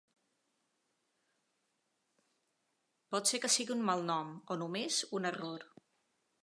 [3.15, 5.71] Pot ser que sigui un malnom, o només un error.